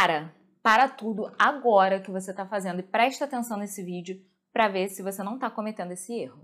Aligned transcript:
para, 0.00 0.34
para 0.62 0.88
tudo 0.88 1.30
agora 1.38 2.00
que 2.00 2.10
você 2.10 2.30
está 2.30 2.46
fazendo 2.46 2.80
e 2.80 2.82
presta 2.82 3.26
atenção 3.26 3.58
nesse 3.58 3.84
vídeo 3.84 4.18
para 4.50 4.66
ver 4.66 4.88
se 4.88 5.02
você 5.02 5.22
não 5.22 5.34
está 5.34 5.50
cometendo 5.50 5.92
esse 5.92 6.14
erro. 6.14 6.40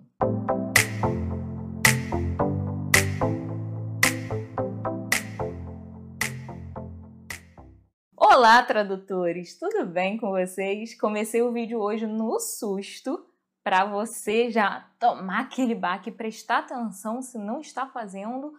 Olá, 8.15 8.63
tradutores! 8.63 9.59
Tudo 9.59 9.87
bem 9.87 10.19
com 10.19 10.33
vocês? 10.33 10.95
Comecei 11.01 11.41
o 11.41 11.51
vídeo 11.51 11.81
hoje 11.81 12.07
no 12.07 12.39
susto 12.39 13.25
para 13.65 13.87
você 13.87 14.51
já 14.51 14.87
tomar 14.99 15.41
aquele 15.41 15.75
baque 15.75 16.11
e 16.11 16.13
prestar 16.13 16.59
atenção 16.59 17.23
se 17.23 17.39
não 17.39 17.63
está 17.63 17.87
fazendo 17.87 18.53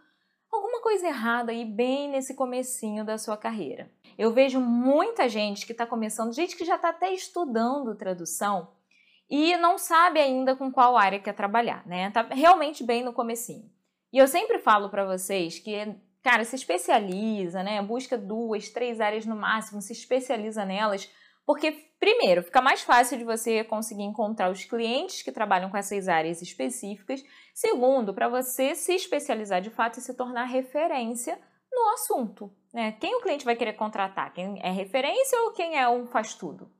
alguma 0.51 0.81
coisa 0.81 1.05
errada 1.05 1.51
aí 1.51 1.65
bem 1.65 2.09
nesse 2.09 2.33
comecinho 2.33 3.05
da 3.05 3.19
sua 3.19 3.37
carreira. 3.37 3.91
Eu 4.17 4.31
vejo 4.31 4.59
muita 4.59 5.29
gente 5.29 5.65
que 5.65 5.71
está 5.71 5.85
começando, 5.85 6.33
gente 6.33 6.55
que 6.55 6.65
já 6.65 6.75
está 6.75 6.89
até 6.89 7.13
estudando 7.13 7.95
tradução 7.95 8.69
e 9.29 9.55
não 9.57 9.77
sabe 9.77 10.19
ainda 10.19 10.55
com 10.55 10.71
qual 10.71 10.97
área 10.97 11.19
quer 11.19 11.33
trabalhar, 11.33 11.85
né? 11.85 12.09
Tá 12.11 12.21
realmente 12.23 12.83
bem 12.83 13.03
no 13.03 13.13
comecinho. 13.13 13.69
E 14.11 14.17
eu 14.17 14.27
sempre 14.27 14.59
falo 14.59 14.89
para 14.89 15.05
vocês 15.05 15.59
que 15.59 15.75
Cara, 16.27 16.43
se 16.43 16.57
especializa, 16.57 17.63
né? 17.63 17.81
Busca 17.81 18.17
duas, 18.17 18.67
três 18.69 18.99
áreas 18.99 19.25
no 19.25 19.33
máximo, 19.33 19.81
se 19.81 19.93
especializa 19.93 20.65
nelas, 20.65 21.09
porque, 21.45 21.71
primeiro, 21.97 22.43
fica 22.43 22.61
mais 22.61 22.81
fácil 22.81 23.17
de 23.17 23.23
você 23.23 23.63
conseguir 23.63 24.03
encontrar 24.03 24.51
os 24.51 24.65
clientes 24.65 25.21
que 25.21 25.31
trabalham 25.31 25.69
com 25.69 25.77
essas 25.77 26.09
áreas 26.09 26.41
específicas. 26.41 27.23
Segundo, 27.53 28.13
para 28.13 28.27
você 28.27 28.75
se 28.75 28.93
especializar 28.93 29.61
de 29.61 29.69
fato 29.69 29.99
e 29.99 30.01
se 30.01 30.13
tornar 30.15 30.43
referência 30.43 31.39
no 31.77 31.93
assunto. 31.93 32.51
Né? 32.73 32.93
Quem 32.93 33.15
o 33.15 33.21
cliente 33.21 33.45
vai 33.45 33.55
querer 33.55 33.73
contratar? 33.73 34.33
Quem 34.33 34.59
é 34.61 34.71
referência 34.71 35.39
ou 35.41 35.51
quem 35.51 35.77
é 35.77 35.87
um 35.87 36.05
faz 36.05 36.33
tudo? 36.33 36.71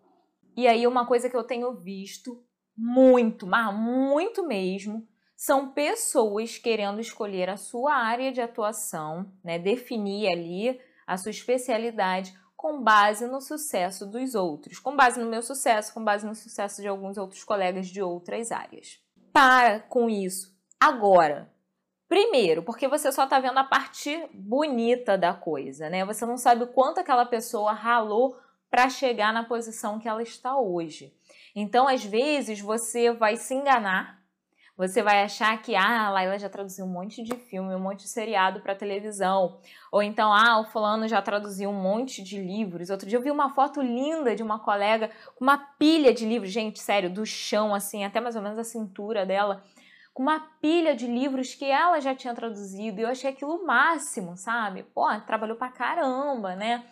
E 0.55 0.67
aí, 0.67 0.87
uma 0.87 1.05
coisa 1.05 1.29
que 1.29 1.37
eu 1.37 1.43
tenho 1.43 1.73
visto 1.75 2.43
muito, 2.75 3.45
mas 3.45 3.73
muito 3.73 4.45
mesmo, 4.45 5.07
são 5.35 5.71
pessoas 5.71 6.57
querendo 6.57 6.99
escolher 6.99 7.49
a 7.49 7.57
sua 7.57 7.93
área 7.93 8.31
de 8.31 8.41
atuação, 8.41 9.31
né, 9.43 9.59
definir 9.59 10.27
ali 10.27 10.79
a 11.05 11.15
sua 11.15 11.29
especialidade 11.29 12.33
com 12.55 12.81
base 12.81 13.27
no 13.27 13.39
sucesso 13.39 14.05
dos 14.05 14.33
outros, 14.33 14.79
com 14.79 14.95
base 14.95 15.19
no 15.19 15.29
meu 15.29 15.43
sucesso, 15.43 15.93
com 15.93 16.03
base 16.03 16.25
no 16.25 16.33
sucesso 16.33 16.81
de 16.81 16.87
alguns 16.87 17.17
outros 17.17 17.43
colegas 17.43 17.87
de 17.87 18.01
outras 18.01 18.51
áreas. 18.51 18.99
Para 19.31 19.79
com 19.79 20.09
isso 20.09 20.57
agora. 20.79 21.53
Primeiro, 22.07 22.63
porque 22.63 22.87
você 22.87 23.11
só 23.11 23.25
está 23.25 23.39
vendo 23.39 23.57
a 23.57 23.63
parte 23.63 24.17
bonita 24.33 25.17
da 25.17 25.33
coisa, 25.33 25.89
né? 25.89 26.05
Você 26.05 26.25
não 26.25 26.37
sabe 26.37 26.63
o 26.63 26.67
quanto 26.67 26.99
aquela 26.99 27.25
pessoa 27.25 27.73
ralou 27.73 28.37
para 28.69 28.89
chegar 28.89 29.33
na 29.33 29.43
posição 29.43 29.99
que 29.99 30.07
ela 30.07 30.23
está 30.23 30.57
hoje. 30.57 31.13
Então, 31.55 31.87
às 31.87 32.03
vezes, 32.03 32.61
você 32.61 33.11
vai 33.11 33.35
se 33.35 33.53
enganar 33.53 34.17
você 34.77 35.01
vai 35.01 35.23
achar 35.23 35.59
que 35.59 35.75
ah, 35.75 36.05
a 36.05 36.09
Laila 36.11 36.37
já 36.37 36.47
traduziu 36.47 36.85
um 36.85 36.89
monte 36.89 37.23
de 37.23 37.35
filme, 37.35 37.73
um 37.73 37.79
monte 37.79 38.01
de 38.01 38.09
seriado 38.09 38.59
para 38.59 38.75
televisão. 38.75 39.57
Ou 39.91 40.03
então, 40.03 40.31
ah, 40.31 40.59
o 40.59 40.65
fulano 40.65 41.07
já 41.07 41.19
traduziu 41.19 41.71
um 41.71 41.81
monte 41.81 42.21
de 42.21 42.39
livros. 42.39 42.91
Outro 42.91 43.09
dia 43.09 43.17
eu 43.17 43.23
vi 43.23 43.31
uma 43.31 43.49
foto 43.49 43.81
linda 43.81 44.35
de 44.35 44.43
uma 44.43 44.59
colega 44.59 45.09
com 45.35 45.43
uma 45.43 45.57
pilha 45.57 46.13
de 46.13 46.27
livros, 46.27 46.51
gente, 46.51 46.79
sério, 46.79 47.09
do 47.09 47.25
chão 47.25 47.73
assim, 47.73 48.05
até 48.05 48.21
mais 48.21 48.35
ou 48.35 48.41
menos 48.43 48.59
a 48.59 48.63
cintura 48.63 49.25
dela, 49.25 49.63
com 50.17 50.23
uma 50.23 50.39
pilha 50.59 50.95
de 50.95 51.05
livros 51.05 51.53
que 51.53 51.65
ela 51.65 51.99
já 51.99 52.15
tinha 52.15 52.33
traduzido. 52.33 52.99
E 52.99 53.03
eu 53.03 53.09
achei 53.09 53.29
aquilo 53.29 53.55
o 53.55 53.67
máximo, 53.67 54.35
sabe? 54.35 54.81
Pô, 54.81 55.05
trabalhou 55.27 55.55
pra 55.55 55.69
caramba, 55.69 56.55
né? 56.55 56.83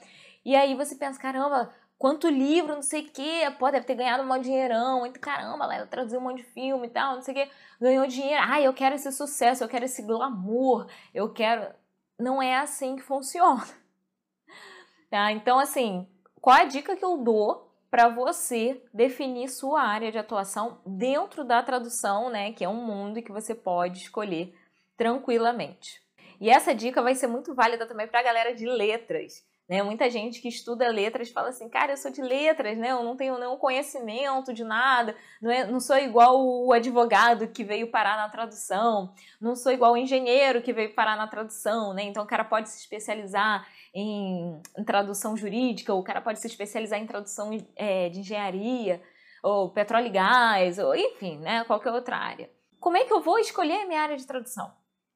E 0.46 0.56
aí 0.56 0.76
você 0.76 0.94
pensa, 0.94 1.20
caramba, 1.20 1.74
quanto 1.98 2.30
livro, 2.30 2.76
não 2.76 2.84
sei 2.84 3.02
o 3.02 3.10
quê, 3.10 3.52
pô, 3.58 3.72
deve 3.72 3.88
ter 3.88 3.96
ganhado 3.96 4.22
um 4.22 4.28
monte 4.28 4.44
de 4.44 4.50
dinheirão, 4.50 5.00
muito 5.00 5.20
caramba, 5.20 5.74
ela 5.74 5.88
traduziu 5.88 6.20
um 6.20 6.22
monte 6.22 6.44
de 6.44 6.52
filme 6.52 6.86
e 6.86 6.90
tal, 6.92 7.16
não 7.16 7.22
sei 7.24 7.34
o 7.34 7.38
quê, 7.38 7.52
ganhou 7.82 8.06
dinheiro, 8.06 8.44
ah, 8.48 8.62
eu 8.62 8.72
quero 8.76 8.94
esse 8.94 9.12
sucesso, 9.12 9.64
eu 9.64 9.68
quero 9.68 9.86
esse 9.86 10.04
glamour, 10.04 10.86
eu 11.12 11.34
quero... 11.34 11.74
Não 12.20 12.40
é 12.40 12.56
assim 12.56 12.96
que 12.96 13.02
funciona. 13.02 13.66
Tá? 15.10 15.32
Então, 15.32 15.58
assim, 15.58 16.08
qual 16.42 16.58
a 16.58 16.66
dica 16.66 16.96
que 16.96 17.06
eu 17.06 17.18
dou 17.18 17.65
para 17.96 18.10
você 18.10 18.84
definir 18.94 19.48
sua 19.48 19.82
área 19.82 20.12
de 20.12 20.18
atuação 20.18 20.82
dentro 20.86 21.46
da 21.46 21.64
tradução, 21.64 22.30
né, 22.30 22.52
que 22.52 22.62
é 22.62 22.68
um 22.68 22.86
mundo 22.86 23.22
que 23.22 23.32
você 23.32 23.56
pode 23.56 24.00
escolher 24.00 24.54
tranquilamente. 24.98 26.02
E 26.42 26.50
essa 26.50 26.76
dica 26.76 27.02
vai 27.02 27.16
ser 27.16 27.28
muito 27.28 27.54
válida 27.54 27.88
também 27.88 28.06
para 28.06 28.20
a 28.20 28.24
galera 28.24 28.54
de 28.54 28.66
letras. 28.66 29.46
Né? 29.68 29.82
Muita 29.82 30.10
gente 30.12 30.42
que 30.42 30.48
estuda 30.48 30.88
letras 30.90 31.32
fala 31.32 31.50
assim, 31.50 31.68
cara, 31.68 31.94
eu 31.94 31.98
sou 31.98 32.12
de 32.12 32.22
letras, 32.22 32.78
né? 32.78 32.92
Eu 32.92 33.04
não 33.04 33.18
tenho 33.18 33.38
nenhum 33.40 33.58
conhecimento 33.58 34.54
de 34.54 34.64
nada, 34.64 35.16
não, 35.42 35.52
é, 35.52 35.66
não 35.66 35.80
sou 35.80 35.98
igual 35.98 36.40
o 36.40 36.72
advogado 36.72 37.48
que 37.48 37.64
veio 37.64 37.90
parar 37.90 38.16
na 38.16 38.30
tradução, 38.30 39.12
não 39.42 39.56
sou 39.56 39.72
igual 39.72 39.94
o 39.94 39.98
engenheiro 39.98 40.62
que 40.62 40.72
veio 40.72 40.94
parar 40.94 41.18
na 41.18 41.28
tradução, 41.28 41.94
né? 41.96 42.04
Então 42.04 42.24
o 42.24 42.28
cara 42.28 42.44
pode 42.44 42.70
se 42.70 42.78
especializar 42.78 43.68
em, 43.94 44.62
em 44.78 44.84
tradução 44.84 45.36
jurídica, 45.36 45.94
o 45.96 46.04
cara 46.04 46.22
pode 46.22 46.40
se 46.40 46.46
especializar 46.46 47.00
em 47.00 47.08
tradução 47.08 47.50
é, 47.76 48.10
de 48.10 48.20
engenharia, 48.20 49.02
ou 49.42 49.70
petróleo 49.72 50.08
e 50.08 50.12
gás, 50.12 50.78
ou 50.78 50.96
enfim, 50.96 51.40
né? 51.40 51.64
Qualquer 51.66 51.92
outra 51.92 52.18
área. 52.18 52.50
Como 52.80 52.98
é 52.98 53.06
que 53.06 53.14
eu 53.14 53.22
vou 53.22 53.40
escolher 53.40 53.82
a 53.82 53.88
minha 53.88 54.02
área 54.02 54.18
de 54.18 54.28
tradução? 54.28 54.72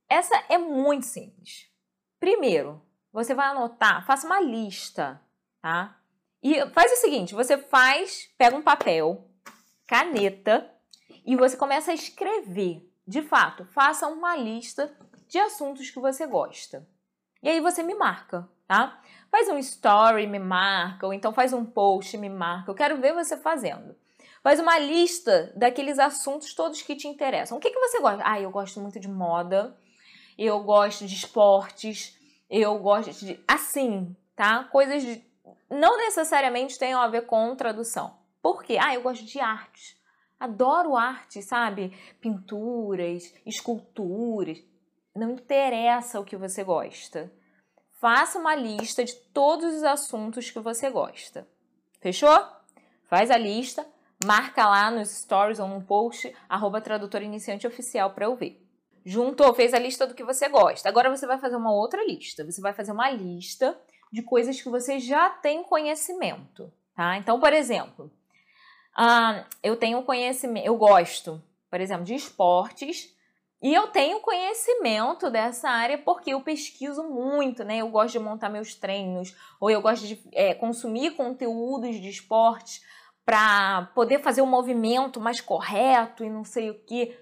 Essa 0.10 0.44
é 0.50 0.58
muito 0.58 1.06
simples. 1.06 1.70
Primeiro, 2.20 2.82
você 3.12 3.34
vai 3.34 3.48
anotar, 3.48 4.06
faça 4.06 4.26
uma 4.26 4.40
lista, 4.40 5.22
tá? 5.62 5.98
E 6.42 6.66
faz 6.72 6.92
o 6.94 6.96
seguinte, 6.98 7.34
você 7.34 7.58
faz, 7.58 8.30
pega 8.38 8.56
um 8.56 8.62
papel, 8.62 9.28
caneta 9.86 10.70
e 11.26 11.36
você 11.36 11.58
começa 11.58 11.92
a 11.92 11.94
escrever. 11.94 12.88
De 13.06 13.22
fato, 13.22 13.66
faça 13.66 14.08
uma 14.08 14.36
lista 14.36 14.96
de 15.28 15.38
assuntos 15.40 15.90
que 15.90 16.00
você 16.00 16.28
gosta. 16.28 16.88
E 17.42 17.50
aí 17.50 17.60
você 17.60 17.82
me 17.82 17.96
marca, 17.96 18.48
tá? 18.68 19.02
Faz 19.32 19.48
um 19.50 19.58
story, 19.58 20.28
me 20.28 20.40
marca, 20.40 21.06
ou 21.06 21.14
então 21.14 21.34
faz 21.34 21.54
um 21.54 21.66
post, 21.66 22.18
me 22.18 22.30
marca. 22.30 22.70
Eu 22.70 22.76
quero 22.76 22.98
ver 23.02 23.14
você 23.14 23.36
fazendo. 23.36 23.96
Faz 24.42 24.60
uma 24.60 24.78
lista 24.80 25.52
daqueles 25.56 26.00
assuntos 26.00 26.54
todos 26.54 26.82
que 26.82 26.96
te 26.96 27.08
interessam. 27.08 27.58
O 27.58 27.62
que, 27.62 27.72
que 27.72 27.80
você 27.80 28.00
gosta? 28.00 28.24
Ah, 28.26 28.40
eu 28.40 28.50
gosto 28.50 28.80
muito 28.80 29.00
de 29.00 29.08
moda, 29.08 29.76
eu 30.38 30.64
gosto 30.64 31.06
de 31.06 31.16
esportes, 31.16 32.19
eu 32.50 32.80
gosto 32.80 33.12
de. 33.26 33.40
Assim, 33.48 34.16
tá? 34.36 34.64
Coisas 34.66 35.04
de, 35.04 35.24
não 35.70 35.98
necessariamente 35.98 36.80
tenham 36.80 37.00
a 37.00 37.08
ver 37.08 37.26
com 37.26 37.56
tradução. 37.56 38.18
Por 38.42 38.64
quê? 38.64 38.78
Ah, 38.82 38.96
eu 38.96 39.02
gosto 39.02 39.24
de 39.26 39.40
artes. 39.40 39.98
Adoro 40.40 40.96
arte, 40.96 41.42
sabe? 41.42 41.94
Pinturas, 42.20 43.34
esculturas. 43.46 44.58
Não 45.16 45.32
interessa 45.32 46.20
o 46.20 46.26
que 46.26 46.38
você 46.38 46.64
gosta. 46.64 47.32
Faça 48.00 48.40
uma 48.40 48.56
lista 48.56 49.04
de 49.04 49.14
todos 49.14 49.76
os 49.76 49.84
assuntos 49.84 50.50
que 50.50 50.60
você 50.60 50.90
gosta. 50.90 51.48
Fechou? 52.00 52.48
Faz 53.10 53.30
a 53.30 53.38
lista, 53.38 53.86
marca 54.26 54.66
lá 54.66 54.90
nos 54.90 55.10
stories 55.10 55.60
ou 55.60 55.68
no 55.68 55.82
post, 55.82 56.34
arroba 56.48 56.80
tradutor 56.80 57.22
iniciante 57.22 57.68
oficial 57.68 58.12
para 58.12 58.26
eu 58.26 58.36
ver 58.36 58.69
juntou, 59.06 59.54
fez 59.54 59.74
a 59.74 59.80
lista 59.80 60.06
do 60.06 60.14
que 60.14 60.24
você 60.24 60.48
gosta. 60.50 60.88
Agora 60.90 61.10
você 61.10 61.26
vai 61.26 61.38
fazer 61.38 61.56
uma 61.56 61.72
outra 61.72 62.06
lista. 62.06 62.44
Você 62.44 62.62
vai 62.62 62.74
fazer 62.74 62.92
uma 62.92 63.10
lista 63.10 63.80
de 64.12 64.22
coisas 64.22 64.62
que 64.62 64.70
você 64.70 65.00
já 65.00 65.30
tem 65.30 65.64
conhecimento, 65.64 66.72
tá? 66.96 67.18
Então, 67.18 67.40
por 67.40 67.54
exemplo, 67.54 68.12
uh, 68.98 69.46
eu 69.62 69.76
tenho 69.76 70.02
conhecimento, 70.04 70.66
eu 70.66 70.76
gosto, 70.76 71.42
por 71.70 71.80
exemplo, 71.80 72.04
de 72.04 72.16
esportes 72.16 73.16
e 73.62 73.74
eu 73.74 73.88
tenho 73.88 74.22
conhecimento 74.22 75.30
dessa 75.30 75.70
área 75.70 75.98
porque 75.98 76.34
eu 76.34 76.42
pesquiso 76.42 77.04
muito, 77.04 77.64
né? 77.64 77.78
Eu 77.78 77.90
gosto 77.90 78.14
de 78.14 78.20
montar 78.20 78.50
meus 78.50 78.74
treinos 78.74 79.36
ou 79.60 79.70
eu 79.70 79.82
gosto 79.82 80.08
de 80.08 80.20
é, 80.32 80.54
consumir 80.54 81.12
conteúdos 81.12 82.00
de 82.00 82.10
esportes 82.10 82.84
para 83.26 83.92
poder 83.94 84.20
fazer 84.20 84.42
o 84.42 84.46
um 84.46 84.48
movimento 84.48 85.20
mais 85.20 85.42
correto 85.42 86.24
e 86.24 86.30
não 86.30 86.44
sei 86.44 86.70
o 86.70 86.74
que. 86.74 87.16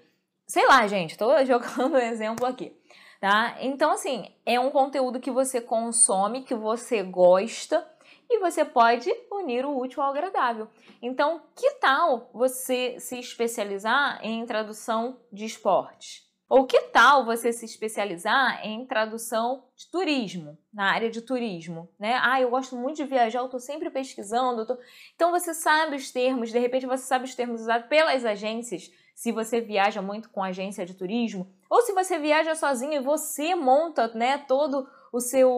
Sei 0.48 0.66
lá, 0.66 0.86
gente, 0.86 1.18
tô 1.18 1.28
jogando 1.44 1.94
um 1.94 1.98
exemplo 1.98 2.46
aqui, 2.46 2.74
tá? 3.20 3.58
Então, 3.60 3.90
assim, 3.90 4.32
é 4.46 4.58
um 4.58 4.70
conteúdo 4.70 5.20
que 5.20 5.30
você 5.30 5.60
consome, 5.60 6.42
que 6.42 6.54
você 6.54 7.02
gosta 7.02 7.86
e 8.30 8.38
você 8.38 8.64
pode 8.64 9.10
unir 9.30 9.66
o 9.66 9.78
útil 9.78 10.02
ao 10.02 10.10
agradável. 10.10 10.68
Então, 11.02 11.42
que 11.54 11.72
tal 11.72 12.30
você 12.32 12.98
se 12.98 13.18
especializar 13.18 14.20
em 14.22 14.44
tradução 14.46 15.20
de 15.30 15.44
esporte? 15.44 16.26
Ou 16.48 16.66
que 16.66 16.80
tal 16.84 17.26
você 17.26 17.52
se 17.52 17.66
especializar 17.66 18.66
em 18.66 18.86
tradução 18.86 19.64
de 19.76 19.90
turismo, 19.90 20.56
na 20.72 20.90
área 20.90 21.10
de 21.10 21.20
turismo, 21.20 21.90
né? 22.00 22.18
Ah, 22.22 22.40
eu 22.40 22.48
gosto 22.48 22.74
muito 22.74 22.96
de 22.96 23.04
viajar, 23.04 23.40
eu 23.40 23.50
tô 23.50 23.58
sempre 23.58 23.90
pesquisando. 23.90 24.66
Tô... 24.66 24.78
Então 25.14 25.30
você 25.30 25.52
sabe 25.52 25.96
os 25.96 26.10
termos, 26.10 26.50
de 26.50 26.58
repente 26.58 26.86
você 26.86 27.04
sabe 27.04 27.26
os 27.26 27.34
termos 27.34 27.60
usados 27.60 27.86
pelas 27.88 28.24
agências 28.24 28.90
se 29.18 29.32
você 29.32 29.60
viaja 29.60 30.00
muito 30.00 30.30
com 30.30 30.40
agência 30.40 30.86
de 30.86 30.94
turismo, 30.94 31.52
ou 31.68 31.82
se 31.82 31.92
você 31.92 32.20
viaja 32.20 32.54
sozinho 32.54 32.92
e 32.92 33.00
você 33.00 33.52
monta 33.52 34.06
né, 34.14 34.38
todo 34.46 34.88
o 35.12 35.18
seu, 35.18 35.50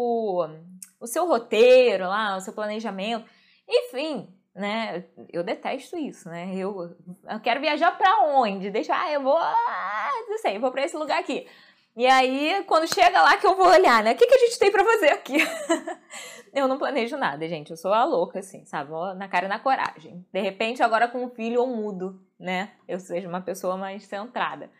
o 0.98 1.06
seu 1.06 1.26
roteiro 1.26 2.04
lá, 2.04 2.38
o 2.38 2.40
seu 2.40 2.54
planejamento. 2.54 3.28
Enfim, 3.68 4.34
né? 4.54 5.04
Eu 5.30 5.44
detesto 5.44 5.98
isso, 5.98 6.26
né? 6.30 6.50
Eu, 6.54 6.96
eu 7.28 7.40
quero 7.40 7.60
viajar 7.60 7.98
para 7.98 8.22
onde? 8.30 8.70
Deixa, 8.70 8.98
ah, 8.98 9.12
eu 9.12 9.22
vou, 9.22 9.36
ah, 9.36 10.10
não 10.26 10.38
sei, 10.38 10.58
vou 10.58 10.72
para 10.72 10.86
esse 10.86 10.96
lugar 10.96 11.20
aqui. 11.20 11.46
E 11.94 12.06
aí, 12.06 12.64
quando 12.66 12.88
chega 12.88 13.20
lá 13.20 13.36
que 13.36 13.46
eu 13.46 13.54
vou 13.54 13.68
olhar, 13.68 14.02
né? 14.02 14.12
O 14.12 14.16
que, 14.16 14.26
que 14.26 14.36
a 14.36 14.38
gente 14.38 14.58
tem 14.58 14.72
para 14.72 14.86
fazer 14.86 15.10
aqui? 15.10 15.36
eu 16.54 16.66
não 16.66 16.78
planejo 16.78 17.18
nada, 17.18 17.46
gente. 17.46 17.72
Eu 17.72 17.76
sou 17.76 17.92
a 17.92 18.06
louca, 18.06 18.38
assim, 18.38 18.64
sabe? 18.64 18.90
Na 19.18 19.28
cara 19.28 19.44
e 19.44 19.48
na 19.50 19.58
coragem. 19.58 20.24
De 20.32 20.40
repente, 20.40 20.82
agora 20.82 21.06
com 21.06 21.22
um 21.22 21.28
filho, 21.28 21.56
eu 21.56 21.66
mudo, 21.66 22.18
né? 22.40 22.72
Eu 22.88 22.98
seja 22.98 23.28
uma 23.28 23.42
pessoa 23.42 23.76
mais 23.76 24.04
centrada. 24.04 24.70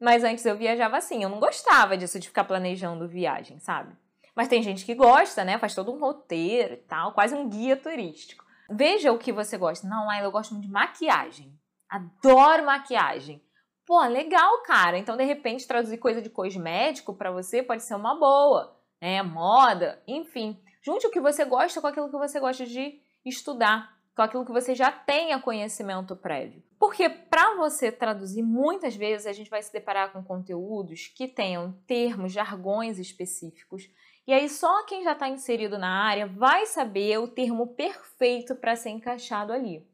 Mas 0.00 0.22
antes 0.22 0.46
eu 0.46 0.56
viajava 0.56 0.96
assim. 0.96 1.22
Eu 1.22 1.28
não 1.28 1.40
gostava 1.40 1.96
disso 1.96 2.20
de 2.20 2.28
ficar 2.28 2.44
planejando 2.44 3.08
viagem, 3.08 3.58
sabe? 3.58 3.94
Mas 4.34 4.46
tem 4.46 4.62
gente 4.62 4.84
que 4.84 4.94
gosta, 4.94 5.44
né? 5.44 5.58
Faz 5.58 5.74
todo 5.74 5.92
um 5.92 5.98
roteiro 5.98 6.74
e 6.74 6.76
tal, 6.76 7.12
quase 7.12 7.34
um 7.34 7.48
guia 7.48 7.76
turístico. 7.76 8.44
Veja 8.70 9.12
o 9.12 9.18
que 9.18 9.32
você 9.32 9.58
gosta. 9.58 9.88
Não, 9.88 10.12
eu 10.14 10.30
gosto 10.30 10.52
muito 10.52 10.66
de 10.66 10.72
maquiagem. 10.72 11.52
Adoro 11.88 12.64
maquiagem. 12.64 13.42
Pô, 13.84 14.00
legal, 14.02 14.62
cara. 14.62 14.98
Então, 14.98 15.16
de 15.16 15.24
repente, 15.24 15.66
traduzir 15.66 15.98
coisa 15.98 16.22
de 16.22 16.30
cosmético 16.30 17.14
para 17.14 17.32
você 17.32 17.62
pode 17.62 17.82
ser 17.82 17.94
uma 17.94 18.14
boa, 18.14 18.78
né? 19.02 19.22
Moda, 19.22 20.00
enfim. 20.06 20.62
Junte 20.82 21.06
o 21.06 21.10
que 21.10 21.20
você 21.20 21.44
gosta 21.44 21.80
com 21.80 21.86
aquilo 21.86 22.10
que 22.10 22.18
você 22.18 22.38
gosta 22.38 22.64
de 22.64 23.00
estudar, 23.24 23.97
com 24.18 24.22
aquilo 24.22 24.44
que 24.44 24.50
você 24.50 24.74
já 24.74 24.90
tenha 24.90 25.40
conhecimento 25.40 26.16
prévio. 26.16 26.60
Porque 26.76 27.08
para 27.08 27.54
você 27.54 27.92
traduzir, 27.92 28.42
muitas 28.42 28.96
vezes 28.96 29.28
a 29.28 29.32
gente 29.32 29.48
vai 29.48 29.62
se 29.62 29.72
deparar 29.72 30.10
com 30.10 30.24
conteúdos 30.24 31.06
que 31.06 31.28
tenham 31.28 31.70
termos, 31.86 32.32
jargões 32.32 32.98
específicos. 32.98 33.88
E 34.26 34.32
aí 34.32 34.48
só 34.48 34.84
quem 34.86 35.04
já 35.04 35.12
está 35.12 35.28
inserido 35.28 35.78
na 35.78 36.02
área 36.02 36.26
vai 36.26 36.66
saber 36.66 37.18
o 37.18 37.28
termo 37.28 37.68
perfeito 37.68 38.56
para 38.56 38.74
ser 38.74 38.90
encaixado 38.90 39.52
ali. 39.52 39.86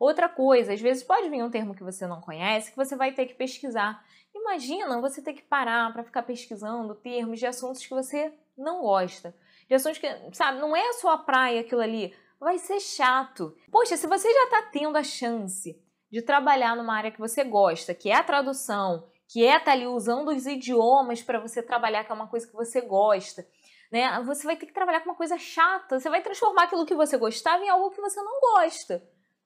Outra 0.00 0.26
coisa, 0.26 0.72
às 0.72 0.80
vezes 0.80 1.04
pode 1.04 1.28
vir 1.28 1.44
um 1.44 1.50
termo 1.50 1.74
que 1.74 1.84
você 1.84 2.06
não 2.06 2.22
conhece, 2.22 2.70
que 2.70 2.76
você 2.78 2.96
vai 2.96 3.12
ter 3.12 3.26
que 3.26 3.34
pesquisar. 3.34 4.02
Imagina 4.34 5.02
você 5.02 5.20
ter 5.20 5.34
que 5.34 5.42
parar 5.42 5.92
para 5.92 6.02
ficar 6.02 6.22
pesquisando 6.22 6.94
termos 6.94 7.38
de 7.38 7.46
assuntos 7.46 7.84
que 7.84 7.90
você 7.90 8.32
não 8.56 8.80
gosta. 8.80 9.36
De 9.68 9.74
assuntos 9.74 9.98
que, 9.98 10.08
sabe, 10.32 10.60
não 10.60 10.74
é 10.74 10.88
a 10.88 10.94
sua 10.94 11.18
praia 11.18 11.60
aquilo 11.60 11.82
ali. 11.82 12.14
Vai 12.38 12.58
ser 12.58 12.80
chato. 12.80 13.56
Poxa, 13.70 13.96
se 13.96 14.06
você 14.06 14.32
já 14.32 14.44
está 14.44 14.62
tendo 14.62 14.96
a 14.96 15.02
chance 15.02 15.80
de 16.10 16.22
trabalhar 16.22 16.76
numa 16.76 16.96
área 16.96 17.10
que 17.10 17.18
você 17.18 17.42
gosta, 17.42 17.94
que 17.94 18.10
é 18.10 18.14
a 18.14 18.22
tradução, 18.22 19.08
que 19.28 19.44
é 19.44 19.52
estar 19.52 19.64
tá 19.64 19.72
ali 19.72 19.86
usando 19.86 20.28
os 20.28 20.46
idiomas 20.46 21.22
para 21.22 21.40
você 21.40 21.62
trabalhar, 21.62 22.04
que 22.04 22.12
é 22.12 22.14
uma 22.14 22.28
coisa 22.28 22.46
que 22.46 22.52
você 22.52 22.80
gosta, 22.80 23.46
né? 23.90 24.20
Você 24.22 24.46
vai 24.46 24.56
ter 24.56 24.66
que 24.66 24.72
trabalhar 24.72 25.00
com 25.00 25.10
uma 25.10 25.16
coisa 25.16 25.38
chata. 25.38 25.98
Você 25.98 26.10
vai 26.10 26.22
transformar 26.22 26.64
aquilo 26.64 26.86
que 26.86 26.94
você 26.94 27.16
gostava 27.16 27.64
em 27.64 27.68
algo 27.68 27.90
que 27.90 28.00
você 28.00 28.20
não 28.20 28.40
gosta. 28.40 29.02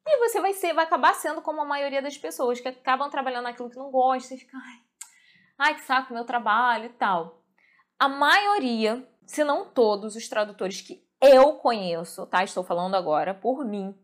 E 0.07 0.19
você 0.19 0.41
vai 0.41 0.53
ser, 0.55 0.73
vai 0.73 0.85
acabar 0.85 1.15
sendo 1.15 1.43
como 1.43 1.61
a 1.61 1.65
maioria 1.65 2.03
das 2.03 2.17
pessoas 2.17 2.59
que 2.59 2.69
acabam 2.69 3.11
trabalhando 3.11 3.45
naquilo 3.45 3.71
que 3.71 3.77
não 3.77 3.91
gosta 3.91 4.35
e 4.35 4.39
fica, 4.39 4.57
ai, 4.57 4.81
ai 5.59 5.75
que 5.75 5.83
saco 5.83 6.13
meu 6.13 6.25
trabalho 6.25 6.87
e 6.87 6.91
tal. 6.91 7.45
A 7.99 8.09
maioria, 8.09 9.07
se 9.27 9.45
não 9.45 9.67
todos 9.67 10.17
os 10.17 10.27
tradutores 10.27 10.81
que 10.81 11.07
eu 11.21 11.55
conheço, 11.55 12.27
tá? 12.27 12.43
Estou 12.45 12.65
falando 12.65 12.95
agora 12.95 13.35
por 13.35 13.65
mim. 13.65 13.95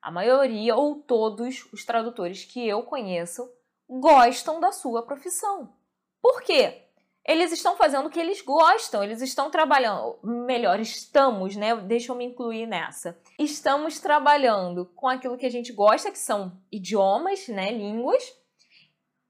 A 0.00 0.10
maioria 0.10 0.76
ou 0.76 0.96
todos 0.96 1.64
os 1.72 1.84
tradutores 1.84 2.44
que 2.44 2.66
eu 2.66 2.82
conheço 2.82 3.50
gostam 3.88 4.60
da 4.60 4.72
sua 4.72 5.02
profissão. 5.02 5.72
Por 6.20 6.42
quê? 6.42 6.82
eles 7.24 7.52
estão 7.52 7.76
fazendo 7.76 8.06
o 8.06 8.10
que 8.10 8.18
eles 8.18 8.42
gostam, 8.42 9.02
eles 9.02 9.22
estão 9.22 9.50
trabalhando, 9.50 10.18
melhor, 10.22 10.80
estamos, 10.80 11.54
né? 11.54 11.74
Deixa 11.76 12.10
eu 12.10 12.16
me 12.16 12.24
incluir 12.24 12.66
nessa. 12.66 13.16
Estamos 13.38 14.00
trabalhando 14.00 14.86
com 14.96 15.08
aquilo 15.08 15.38
que 15.38 15.46
a 15.46 15.50
gente 15.50 15.72
gosta, 15.72 16.10
que 16.10 16.18
são 16.18 16.52
idiomas, 16.70 17.46
né, 17.48 17.70
línguas. 17.70 18.22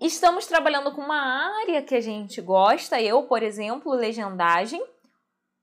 Estamos 0.00 0.46
trabalhando 0.46 0.92
com 0.92 1.02
uma 1.02 1.60
área 1.60 1.82
que 1.82 1.94
a 1.94 2.00
gente 2.00 2.40
gosta, 2.40 3.00
eu, 3.00 3.24
por 3.24 3.42
exemplo, 3.42 3.92
legendagem. 3.92 4.82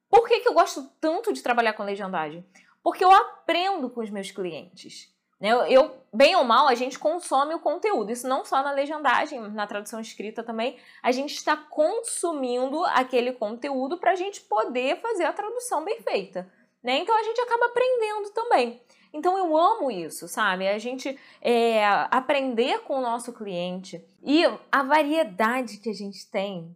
Por 0.10 0.28
que, 0.28 0.40
que 0.40 0.48
eu 0.50 0.54
gosto 0.54 0.90
tanto 1.00 1.32
de 1.32 1.44
trabalhar 1.44 1.74
com 1.74 1.84
legendagem? 1.84 2.46
Porque 2.82 3.04
eu 3.04 3.12
aprendo 3.12 3.90
com 3.90 4.02
os 4.02 4.10
meus 4.10 4.32
clientes. 4.32 5.14
Né? 5.40 5.50
Eu, 5.70 5.96
bem 6.14 6.36
ou 6.36 6.44
mal, 6.44 6.68
a 6.68 6.76
gente 6.76 7.00
consome 7.00 7.54
o 7.54 7.60
conteúdo. 7.60 8.12
Isso 8.12 8.28
não 8.28 8.44
só 8.44 8.62
na 8.62 8.72
legendagem, 8.72 9.40
na 9.52 9.68
tradução 9.68 10.00
escrita 10.00 10.44
também. 10.44 10.78
A 11.02 11.12
gente 11.12 11.36
está 11.36 11.56
consumindo 11.56 12.84
aquele 12.86 13.34
conteúdo 13.34 13.98
para 13.98 14.12
a 14.12 14.16
gente 14.16 14.42
poder 14.42 15.00
fazer 15.00 15.26
a 15.26 15.34
tradução 15.34 15.84
bem 15.84 16.02
feita. 16.02 16.52
Né? 16.84 17.00
Então 17.00 17.18
a 17.18 17.24
gente 17.24 17.40
acaba 17.42 17.68
aprendendo 17.68 18.30
também. 18.32 18.82
Então 19.12 19.38
eu 19.38 19.58
amo 19.58 19.90
isso, 19.90 20.28
sabe? 20.28 20.68
A 20.68 20.78
gente 20.78 21.18
é, 21.42 21.84
aprender 22.12 22.80
com 22.82 23.00
o 23.00 23.02
nosso 23.02 23.34
cliente 23.34 24.04
e 24.22 24.44
a 24.72 24.84
variedade 24.84 25.78
que 25.78 25.90
a 25.90 25.94
gente 25.94 26.30
tem 26.30 26.76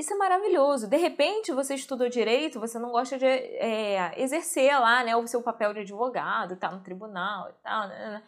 isso 0.00 0.14
é 0.14 0.16
maravilhoso. 0.16 0.88
De 0.88 0.96
repente, 0.96 1.52
você 1.52 1.74
estudou 1.74 2.08
direito, 2.08 2.58
você 2.58 2.78
não 2.78 2.90
gosta 2.90 3.18
de 3.18 3.26
é, 3.26 4.14
exercer 4.20 4.72
lá, 4.80 5.04
né, 5.04 5.14
o 5.14 5.26
seu 5.26 5.42
papel 5.42 5.74
de 5.74 5.80
advogado, 5.80 6.56
tá 6.56 6.70
no 6.70 6.82
tribunal 6.82 7.50
e 7.50 7.52
tal, 7.62 7.88
né, 7.88 7.98
né, 7.98 8.10
né? 8.12 8.22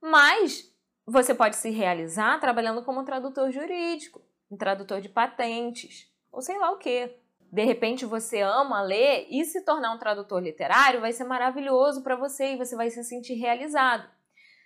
Mas 0.00 0.68
você 1.06 1.32
pode 1.32 1.56
se 1.56 1.70
realizar 1.70 2.40
trabalhando 2.40 2.82
como 2.82 3.04
tradutor 3.04 3.52
jurídico, 3.52 4.20
um 4.50 4.56
tradutor 4.56 5.00
de 5.00 5.08
patentes, 5.08 6.12
ou 6.30 6.42
sei 6.42 6.58
lá 6.58 6.72
o 6.72 6.78
quê. 6.78 7.16
De 7.40 7.62
repente 7.64 8.04
você 8.04 8.40
ama 8.40 8.82
ler 8.82 9.26
e 9.30 9.44
se 9.44 9.64
tornar 9.64 9.92
um 9.92 9.98
tradutor 9.98 10.42
literário 10.42 11.00
vai 11.00 11.12
ser 11.12 11.24
maravilhoso 11.24 12.02
para 12.02 12.16
você 12.16 12.54
e 12.54 12.56
você 12.56 12.74
vai 12.74 12.90
se 12.90 13.04
sentir 13.04 13.34
realizado. 13.34 14.08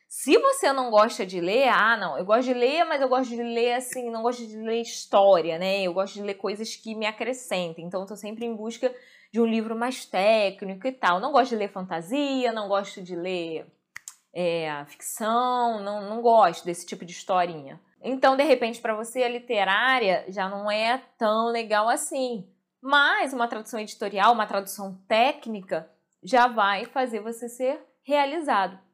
Se 0.08 0.38
você 0.38 0.72
não 0.72 0.90
gosta 0.90 1.26
de 1.26 1.40
ler, 1.40 1.68
ah, 1.68 1.96
não, 1.96 2.16
eu 2.16 2.24
gosto 2.24 2.44
de 2.44 2.54
ler, 2.54 2.84
mas 2.84 3.00
eu 3.00 3.08
gosto 3.08 3.30
de 3.30 3.42
ler 3.42 3.74
assim, 3.74 4.10
não 4.10 4.22
gosto 4.22 4.46
de 4.46 4.56
ler 4.56 4.80
história, 4.80 5.58
né? 5.58 5.82
Eu 5.82 5.92
gosto 5.92 6.14
de 6.14 6.22
ler 6.22 6.34
coisas 6.34 6.76
que 6.76 6.94
me 6.94 7.06
acrescentem. 7.06 7.84
Então, 7.84 8.00
eu 8.00 8.06
tô 8.06 8.16
sempre 8.16 8.46
em 8.46 8.54
busca 8.54 8.94
de 9.32 9.40
um 9.40 9.46
livro 9.46 9.76
mais 9.76 10.04
técnico 10.04 10.86
e 10.86 10.92
tal. 10.92 11.18
Não 11.20 11.32
gosto 11.32 11.50
de 11.50 11.56
ler 11.56 11.68
fantasia, 11.68 12.52
não 12.52 12.68
gosto 12.68 13.02
de 13.02 13.16
ler 13.16 13.66
é, 14.32 14.84
ficção, 14.86 15.82
não, 15.82 16.08
não 16.08 16.22
gosto 16.22 16.64
desse 16.64 16.86
tipo 16.86 17.04
de 17.04 17.12
historinha. 17.12 17.80
Então, 18.00 18.36
de 18.36 18.44
repente, 18.44 18.80
para 18.80 18.94
você 18.94 19.24
a 19.24 19.28
literária 19.28 20.24
já 20.28 20.48
não 20.48 20.70
é 20.70 21.02
tão 21.18 21.46
legal 21.46 21.88
assim. 21.88 22.48
Mas 22.80 23.32
uma 23.32 23.48
tradução 23.48 23.80
editorial, 23.80 24.32
uma 24.32 24.46
tradução 24.46 24.96
técnica, 25.08 25.90
já 26.22 26.46
vai 26.46 26.84
fazer 26.84 27.20
você 27.20 27.48
ser 27.48 27.80
realizado. 28.02 28.85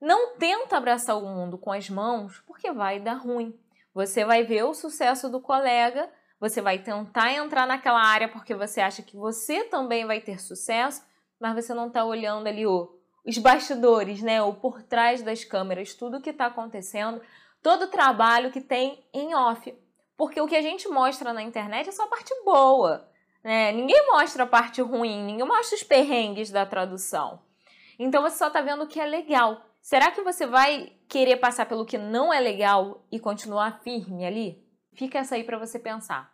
Não 0.00 0.36
tenta 0.36 0.76
abraçar 0.76 1.18
o 1.18 1.26
mundo 1.26 1.58
com 1.58 1.72
as 1.72 1.90
mãos, 1.90 2.40
porque 2.46 2.70
vai 2.72 3.00
dar 3.00 3.14
ruim. 3.14 3.58
Você 3.92 4.24
vai 4.24 4.44
ver 4.44 4.62
o 4.64 4.74
sucesso 4.74 5.28
do 5.28 5.40
colega, 5.40 6.08
você 6.38 6.60
vai 6.60 6.78
tentar 6.78 7.32
entrar 7.32 7.66
naquela 7.66 8.00
área 8.00 8.28
porque 8.28 8.54
você 8.54 8.80
acha 8.80 9.02
que 9.02 9.16
você 9.16 9.64
também 9.64 10.06
vai 10.06 10.20
ter 10.20 10.40
sucesso, 10.40 11.02
mas 11.40 11.54
você 11.54 11.74
não 11.74 11.88
está 11.88 12.04
olhando 12.04 12.46
ali 12.46 12.64
o, 12.64 12.96
os 13.26 13.38
bastidores, 13.38 14.22
né? 14.22 14.40
O 14.40 14.54
por 14.54 14.82
trás 14.82 15.20
das 15.22 15.44
câmeras, 15.44 15.94
tudo 15.94 16.20
que 16.20 16.30
está 16.30 16.46
acontecendo, 16.46 17.20
todo 17.60 17.82
o 17.82 17.90
trabalho 17.90 18.52
que 18.52 18.60
tem 18.60 19.04
em 19.12 19.34
off. 19.34 19.76
Porque 20.16 20.40
o 20.40 20.46
que 20.46 20.56
a 20.56 20.62
gente 20.62 20.88
mostra 20.88 21.32
na 21.32 21.42
internet 21.42 21.88
é 21.88 21.92
só 21.92 22.04
a 22.04 22.08
parte 22.08 22.32
boa. 22.44 23.08
Né? 23.42 23.72
Ninguém 23.72 24.06
mostra 24.06 24.44
a 24.44 24.46
parte 24.46 24.80
ruim, 24.80 25.24
ninguém 25.24 25.46
mostra 25.46 25.76
os 25.76 25.82
perrengues 25.82 26.50
da 26.50 26.66
tradução. 26.66 27.40
Então 27.98 28.22
você 28.22 28.36
só 28.36 28.48
está 28.48 28.60
vendo 28.60 28.84
o 28.84 28.86
que 28.86 29.00
é 29.00 29.06
legal. 29.06 29.64
Será 29.88 30.10
que 30.10 30.20
você 30.20 30.46
vai 30.46 30.92
querer 31.08 31.38
passar 31.38 31.64
pelo 31.64 31.86
que 31.86 31.96
não 31.96 32.30
é 32.30 32.38
legal 32.38 33.06
e 33.10 33.18
continuar 33.18 33.80
firme 33.82 34.26
ali? 34.26 34.62
Fica 34.92 35.18
essa 35.18 35.34
aí 35.34 35.42
para 35.42 35.56
você 35.56 35.78
pensar. 35.78 36.30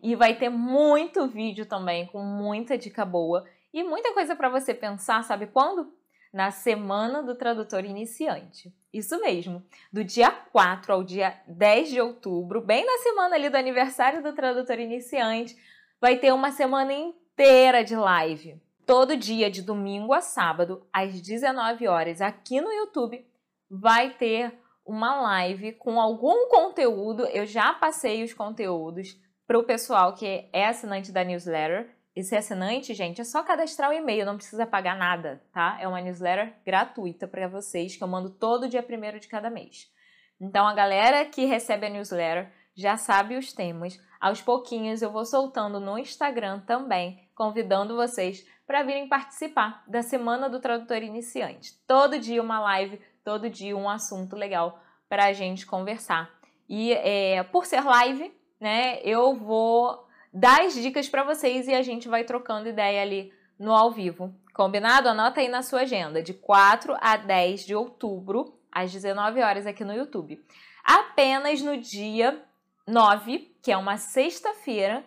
E 0.00 0.14
vai 0.14 0.36
ter 0.36 0.48
muito 0.48 1.26
vídeo 1.26 1.66
também 1.66 2.06
com 2.06 2.22
muita 2.22 2.78
dica 2.78 3.04
boa 3.04 3.44
e 3.74 3.82
muita 3.82 4.14
coisa 4.14 4.36
para 4.36 4.48
você 4.48 4.72
pensar, 4.72 5.24
sabe 5.24 5.48
quando? 5.48 5.92
Na 6.32 6.52
semana 6.52 7.24
do 7.24 7.34
tradutor 7.34 7.84
iniciante. 7.84 8.72
Isso 8.92 9.20
mesmo, 9.20 9.66
do 9.92 10.04
dia 10.04 10.30
4 10.30 10.92
ao 10.92 11.02
dia 11.02 11.42
10 11.48 11.88
de 11.88 12.00
outubro, 12.00 12.60
bem 12.60 12.86
na 12.86 12.98
semana 12.98 13.34
ali 13.34 13.48
do 13.48 13.56
aniversário 13.56 14.22
do 14.22 14.32
tradutor 14.32 14.78
iniciante, 14.78 15.56
vai 16.00 16.18
ter 16.18 16.32
uma 16.32 16.52
semana 16.52 16.92
inteira 16.92 17.82
de 17.82 17.96
live 17.96 18.62
todo 18.86 19.16
dia, 19.16 19.50
de 19.50 19.62
domingo 19.62 20.12
a 20.12 20.20
sábado, 20.20 20.86
às 20.92 21.20
19 21.20 21.86
horas, 21.88 22.20
aqui 22.20 22.60
no 22.60 22.72
YouTube, 22.72 23.24
vai 23.70 24.10
ter 24.10 24.52
uma 24.84 25.20
live 25.20 25.72
com 25.72 26.00
algum 26.00 26.48
conteúdo. 26.48 27.26
Eu 27.26 27.46
já 27.46 27.72
passei 27.72 28.22
os 28.22 28.32
conteúdos 28.34 29.16
para 29.46 29.58
o 29.58 29.64
pessoal 29.64 30.14
que 30.14 30.48
é 30.52 30.66
assinante 30.66 31.12
da 31.12 31.24
newsletter. 31.24 31.94
Esse 32.14 32.36
assinante, 32.36 32.92
gente, 32.92 33.20
é 33.20 33.24
só 33.24 33.42
cadastrar 33.42 33.90
o 33.90 33.94
e-mail, 33.94 34.26
não 34.26 34.36
precisa 34.36 34.66
pagar 34.66 34.96
nada, 34.96 35.42
tá? 35.52 35.78
É 35.80 35.88
uma 35.88 36.00
newsletter 36.00 36.54
gratuita 36.64 37.26
para 37.26 37.48
vocês 37.48 37.96
que 37.96 38.04
eu 38.04 38.08
mando 38.08 38.28
todo 38.28 38.68
dia 38.68 38.82
primeiro 38.82 39.18
de 39.18 39.28
cada 39.28 39.48
mês. 39.48 39.90
Então, 40.38 40.66
a 40.66 40.74
galera 40.74 41.24
que 41.24 41.46
recebe 41.46 41.86
a 41.86 41.90
newsletter 41.90 42.52
já 42.74 42.96
sabe 42.96 43.36
os 43.36 43.52
temas. 43.52 43.98
Aos 44.20 44.42
pouquinhos 44.42 45.02
eu 45.02 45.10
vou 45.10 45.24
soltando 45.24 45.80
no 45.80 45.98
Instagram 45.98 46.60
também 46.60 47.28
convidando 47.42 47.96
vocês 47.96 48.46
para 48.64 48.84
virem 48.84 49.08
participar 49.08 49.82
da 49.88 50.00
Semana 50.00 50.48
do 50.48 50.60
Tradutor 50.60 50.98
Iniciante. 50.98 51.72
Todo 51.88 52.20
dia 52.20 52.40
uma 52.40 52.60
live, 52.60 53.00
todo 53.24 53.50
dia 53.50 53.76
um 53.76 53.90
assunto 53.90 54.36
legal 54.36 54.80
para 55.08 55.24
a 55.24 55.32
gente 55.32 55.66
conversar. 55.66 56.30
E 56.68 56.92
é, 56.92 57.42
por 57.42 57.66
ser 57.66 57.82
live, 57.82 58.32
né, 58.60 59.00
eu 59.02 59.34
vou 59.34 60.06
dar 60.32 60.60
as 60.60 60.74
dicas 60.74 61.08
para 61.08 61.24
vocês 61.24 61.66
e 61.66 61.74
a 61.74 61.82
gente 61.82 62.06
vai 62.06 62.22
trocando 62.22 62.68
ideia 62.68 63.02
ali 63.02 63.32
no 63.58 63.72
ao 63.72 63.90
vivo. 63.90 64.32
Combinado? 64.54 65.08
Anota 65.08 65.40
aí 65.40 65.48
na 65.48 65.62
sua 65.62 65.80
agenda, 65.80 66.22
de 66.22 66.34
4 66.34 66.96
a 67.00 67.16
10 67.16 67.66
de 67.66 67.74
outubro, 67.74 68.56
às 68.70 68.92
19 68.92 69.42
horas 69.42 69.66
aqui 69.66 69.82
no 69.82 69.92
YouTube. 69.92 70.40
Apenas 70.84 71.60
no 71.60 71.76
dia 71.76 72.40
9, 72.86 73.52
que 73.60 73.72
é 73.72 73.76
uma 73.76 73.96
sexta-feira, 73.96 75.04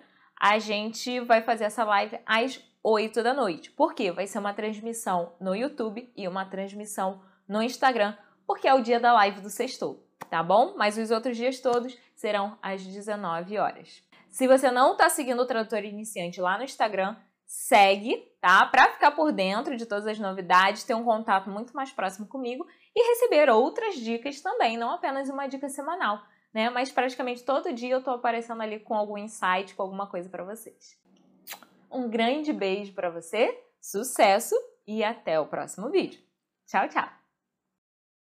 a 0.48 0.60
gente 0.60 1.20
vai 1.22 1.42
fazer 1.42 1.64
essa 1.64 1.84
live 1.84 2.20
às 2.24 2.62
8 2.84 3.24
da 3.24 3.34
noite. 3.34 3.72
Por 3.72 3.96
quê? 3.96 4.12
Vai 4.12 4.28
ser 4.28 4.38
uma 4.38 4.54
transmissão 4.54 5.34
no 5.42 5.56
YouTube 5.56 6.08
e 6.16 6.28
uma 6.28 6.46
transmissão 6.46 7.20
no 7.48 7.64
Instagram, 7.64 8.16
porque 8.46 8.68
é 8.68 8.74
o 8.75 8.84
dia 8.84 9.00
da 9.00 9.12
live 9.14 9.42
do 9.42 9.50
Sextou, 9.50 10.08
tá 10.30 10.44
bom? 10.44 10.75
Mas 10.78 11.00
os 11.00 11.10
outros 11.10 11.36
dias 11.36 11.60
todos 11.60 11.98
serão 12.14 12.60
às 12.62 12.86
19 12.86 13.58
horas. 13.58 14.04
Se 14.30 14.48
você 14.48 14.70
não 14.70 14.92
está 14.92 15.10
seguindo 15.10 15.42
o 15.42 15.48
Tradutor 15.48 15.84
Iniciante 15.84 16.40
lá 16.40 16.60
no 16.60 16.64
Instagram, 16.64 17.16
segue, 17.48 18.18
tá? 18.40 18.68
Para 18.68 18.92
ficar 18.92 19.14
por 19.14 19.32
dentro 19.32 19.75
de 19.75 19.88
todas 19.88 20.06
as 20.06 20.20
novidades, 20.20 20.84
ter 20.84 20.94
um 20.94 21.04
contato 21.04 21.50
muito 21.50 21.75
mais 21.75 21.92
próximo 21.92 22.28
comigo 22.28 22.68
e 22.96 23.10
receber 23.10 23.50
outras 23.50 23.96
dicas 23.96 24.40
também, 24.42 24.78
não 24.78 24.92
apenas 24.92 25.28
uma 25.28 25.48
dica 25.48 25.70
semanal, 25.70 26.22
né? 26.56 26.70
Mas 26.70 26.90
praticamente 26.90 27.44
todo 27.44 27.74
dia 27.74 27.94
eu 27.94 28.02
tô 28.02 28.12
aparecendo 28.12 28.62
ali 28.62 28.80
com 28.80 28.96
algum 28.96 29.18
insight, 29.18 29.76
com 29.76 29.84
alguma 29.84 30.08
coisa 30.08 30.30
para 30.30 30.46
vocês. 30.46 30.98
Um 31.92 32.10
grande 32.10 32.54
beijo 32.54 32.94
para 32.94 33.10
você, 33.10 33.62
sucesso 33.82 34.56
e 34.88 35.04
até 35.04 35.38
o 35.38 35.48
próximo 35.48 35.90
vídeo. 35.90 36.22
Tchau, 36.66 36.88
tchau! 36.88 37.25